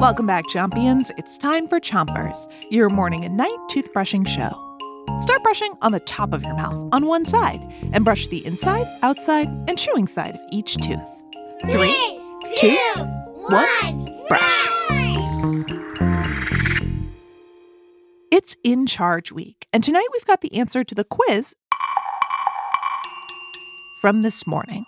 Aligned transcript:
Welcome 0.00 0.26
back, 0.26 0.44
champions. 0.48 1.10
It's 1.18 1.36
time 1.36 1.66
for 1.68 1.80
Chompers, 1.80 2.46
your 2.70 2.88
morning 2.88 3.24
and 3.24 3.36
night 3.36 3.58
toothbrushing 3.70 4.26
show. 4.28 4.64
Start 5.20 5.42
brushing 5.42 5.74
on 5.82 5.90
the 5.92 6.00
top 6.00 6.32
of 6.32 6.44
your 6.44 6.54
mouth 6.54 6.88
on 6.92 7.06
one 7.06 7.26
side 7.26 7.60
and 7.92 8.04
brush 8.04 8.28
the 8.28 8.46
inside, 8.46 8.86
outside, 9.02 9.48
and 9.68 9.76
chewing 9.78 10.06
side 10.06 10.36
of 10.36 10.40
each 10.52 10.76
tooth. 10.76 11.00
Three, 11.62 12.20
two, 12.58 12.76
one, 13.48 14.04
brush. 14.28 14.68
It's 18.30 18.56
In 18.62 18.86
Charge 18.86 19.32
Week, 19.32 19.66
and 19.72 19.82
tonight 19.82 20.06
we've 20.12 20.24
got 20.24 20.42
the 20.42 20.54
answer 20.54 20.84
to 20.84 20.94
the 20.94 21.04
quiz 21.04 21.56
from 24.00 24.22
this 24.22 24.46
morning. 24.46 24.84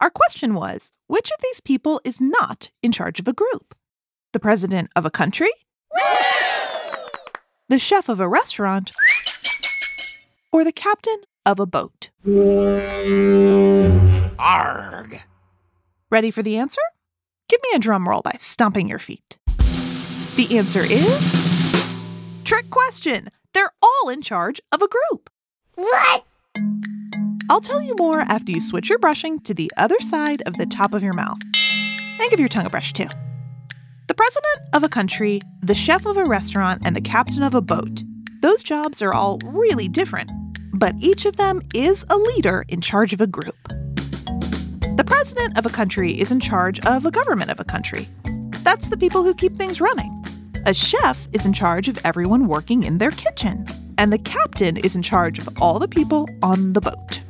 Our 0.00 0.10
question 0.10 0.52
was 0.54 0.92
which 1.06 1.30
of 1.30 1.40
these 1.42 1.60
people 1.60 2.02
is 2.04 2.20
not 2.20 2.70
in 2.82 2.92
charge 2.92 3.18
of 3.18 3.26
a 3.26 3.32
group? 3.32 3.74
The 4.32 4.40
president 4.40 4.90
of 4.94 5.06
a 5.06 5.10
country? 5.10 5.50
The 7.68 7.78
chef 7.78 8.10
of 8.10 8.20
a 8.20 8.28
restaurant? 8.28 8.92
Or 10.52 10.64
the 10.64 10.72
captain 10.72 11.22
of 11.46 11.58
a 11.58 11.66
boat? 11.66 12.10
Arg! 14.38 15.22
Ready 16.10 16.30
for 16.30 16.42
the 16.42 16.58
answer? 16.58 16.82
Give 17.48 17.60
me 17.62 17.70
a 17.74 17.78
drum 17.78 18.06
roll 18.06 18.20
by 18.20 18.36
stomping 18.38 18.88
your 18.88 18.98
feet. 18.98 19.38
The 20.36 20.58
answer 20.58 20.82
is 20.82 21.86
trick 22.44 22.68
question. 22.68 23.30
They're 23.54 23.72
all 23.80 24.10
in 24.10 24.20
charge 24.20 24.60
of 24.70 24.82
a 24.82 24.88
group. 24.88 25.30
What? 25.74 26.24
I'll 27.48 27.60
tell 27.60 27.80
you 27.80 27.94
more 27.98 28.20
after 28.22 28.50
you 28.50 28.58
switch 28.58 28.88
your 28.88 28.98
brushing 28.98 29.38
to 29.40 29.54
the 29.54 29.70
other 29.76 29.98
side 30.00 30.42
of 30.46 30.56
the 30.56 30.66
top 30.66 30.92
of 30.92 31.02
your 31.02 31.12
mouth. 31.12 31.38
And 32.18 32.30
give 32.30 32.40
your 32.40 32.48
tongue 32.48 32.66
a 32.66 32.70
brush 32.70 32.92
too. 32.92 33.06
The 34.08 34.14
president 34.14 34.60
of 34.72 34.82
a 34.82 34.88
country, 34.88 35.40
the 35.62 35.74
chef 35.74 36.06
of 36.06 36.16
a 36.16 36.24
restaurant, 36.24 36.82
and 36.84 36.96
the 36.96 37.00
captain 37.00 37.44
of 37.44 37.54
a 37.54 37.60
boat. 37.60 38.02
Those 38.40 38.64
jobs 38.64 39.00
are 39.00 39.14
all 39.14 39.38
really 39.44 39.86
different, 39.86 40.30
but 40.74 40.94
each 40.98 41.24
of 41.24 41.36
them 41.36 41.62
is 41.72 42.04
a 42.10 42.16
leader 42.16 42.64
in 42.68 42.80
charge 42.80 43.12
of 43.12 43.20
a 43.20 43.28
group. 43.28 43.56
The 44.96 45.04
president 45.06 45.56
of 45.56 45.66
a 45.66 45.70
country 45.70 46.18
is 46.18 46.32
in 46.32 46.40
charge 46.40 46.80
of 46.84 47.06
a 47.06 47.12
government 47.12 47.50
of 47.50 47.60
a 47.60 47.64
country. 47.64 48.08
That's 48.64 48.88
the 48.88 48.96
people 48.96 49.22
who 49.22 49.34
keep 49.34 49.56
things 49.56 49.80
running. 49.80 50.12
A 50.66 50.74
chef 50.74 51.28
is 51.32 51.46
in 51.46 51.52
charge 51.52 51.86
of 51.86 51.98
everyone 52.04 52.48
working 52.48 52.82
in 52.82 52.98
their 52.98 53.12
kitchen, 53.12 53.66
and 53.98 54.12
the 54.12 54.18
captain 54.18 54.76
is 54.78 54.96
in 54.96 55.02
charge 55.02 55.38
of 55.38 55.48
all 55.60 55.78
the 55.78 55.86
people 55.86 56.28
on 56.42 56.72
the 56.72 56.80
boat. 56.80 57.20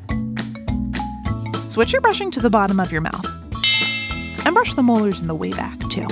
Switch 1.77 1.93
your 1.93 2.01
brushing 2.01 2.31
to 2.31 2.41
the 2.41 2.49
bottom 2.49 2.81
of 2.81 2.91
your 2.91 3.03
mouth. 3.03 3.27
And 4.47 4.55
brush 4.55 4.73
the 4.73 4.83
molars 4.83 5.21
in 5.21 5.27
the 5.27 5.35
way 5.35 5.51
back, 5.51 5.79
too. 5.91 6.07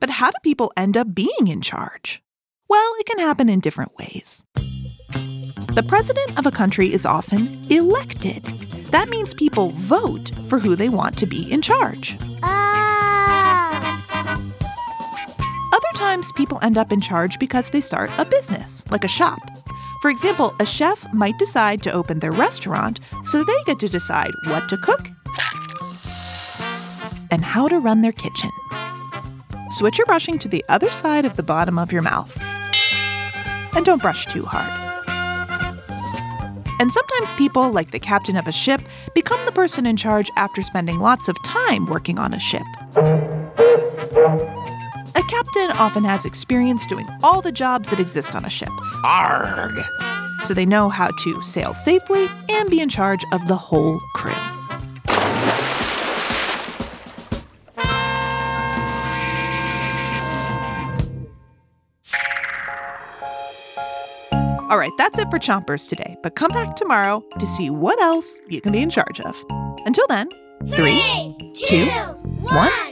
But 0.00 0.10
how 0.10 0.30
do 0.30 0.36
people 0.42 0.70
end 0.76 0.98
up 0.98 1.14
being 1.14 1.48
in 1.48 1.62
charge? 1.62 2.22
Well, 2.68 2.92
it 2.98 3.06
can 3.06 3.18
happen 3.18 3.48
in 3.48 3.60
different 3.60 3.96
ways. 3.96 4.44
The 4.56 5.82
president 5.88 6.38
of 6.38 6.44
a 6.44 6.50
country 6.50 6.92
is 6.92 7.06
often 7.06 7.58
elected. 7.70 8.44
That 8.90 9.08
means 9.08 9.32
people 9.32 9.70
vote 9.70 10.36
for 10.50 10.58
who 10.58 10.76
they 10.76 10.90
want 10.90 11.16
to 11.16 11.24
be 11.24 11.50
in 11.50 11.62
charge. 11.62 12.18
Ah. 12.42 13.72
Other 15.72 15.98
times, 15.98 16.32
people 16.32 16.58
end 16.60 16.76
up 16.76 16.92
in 16.92 17.00
charge 17.00 17.38
because 17.38 17.70
they 17.70 17.80
start 17.80 18.10
a 18.18 18.26
business, 18.26 18.84
like 18.90 19.04
a 19.04 19.08
shop. 19.08 19.51
For 20.02 20.10
example, 20.10 20.52
a 20.58 20.66
chef 20.66 21.06
might 21.14 21.38
decide 21.38 21.80
to 21.84 21.92
open 21.92 22.18
their 22.18 22.32
restaurant, 22.32 22.98
so 23.22 23.44
they 23.44 23.62
get 23.66 23.78
to 23.78 23.88
decide 23.88 24.32
what 24.46 24.68
to 24.68 24.76
cook 24.76 25.08
and 27.30 27.44
how 27.44 27.68
to 27.68 27.78
run 27.78 28.00
their 28.02 28.10
kitchen. 28.10 28.50
Switch 29.70 29.96
your 29.96 30.06
brushing 30.06 30.40
to 30.40 30.48
the 30.48 30.64
other 30.68 30.90
side 30.90 31.24
of 31.24 31.36
the 31.36 31.42
bottom 31.44 31.78
of 31.78 31.92
your 31.92 32.02
mouth. 32.02 32.36
And 33.76 33.86
don't 33.86 34.02
brush 34.02 34.26
too 34.26 34.42
hard. 34.44 34.68
And 36.80 36.92
sometimes 36.92 37.32
people, 37.34 37.70
like 37.70 37.92
the 37.92 38.00
captain 38.00 38.36
of 38.36 38.48
a 38.48 38.52
ship, 38.52 38.82
become 39.14 39.38
the 39.46 39.52
person 39.52 39.86
in 39.86 39.96
charge 39.96 40.28
after 40.34 40.62
spending 40.62 40.98
lots 40.98 41.28
of 41.28 41.36
time 41.44 41.86
working 41.86 42.18
on 42.18 42.34
a 42.34 42.40
ship. 42.40 42.66
A 45.42 45.44
captain 45.44 45.76
often 45.76 46.04
has 46.04 46.24
experience 46.24 46.86
doing 46.86 47.04
all 47.20 47.42
the 47.42 47.50
jobs 47.50 47.88
that 47.88 47.98
exist 47.98 48.36
on 48.36 48.44
a 48.44 48.50
ship, 48.50 48.68
Arg! 49.04 49.72
so 50.44 50.54
they 50.54 50.64
know 50.64 50.88
how 50.88 51.08
to 51.24 51.42
sail 51.42 51.74
safely 51.74 52.28
and 52.48 52.70
be 52.70 52.80
in 52.80 52.88
charge 52.88 53.24
of 53.32 53.48
the 53.48 53.56
whole 53.56 53.98
crew. 54.14 54.32
All 64.70 64.78
right, 64.78 64.92
that's 64.96 65.18
it 65.18 65.28
for 65.28 65.40
Chompers 65.40 65.88
today, 65.88 66.16
but 66.22 66.36
come 66.36 66.52
back 66.52 66.76
tomorrow 66.76 67.20
to 67.40 67.46
see 67.48 67.68
what 67.68 68.00
else 68.00 68.38
you 68.48 68.60
can 68.60 68.70
be 68.70 68.80
in 68.80 68.90
charge 68.90 69.18
of. 69.18 69.36
Until 69.86 70.06
then, 70.06 70.28
three, 70.68 71.34
two, 71.66 71.86
one, 72.42 72.91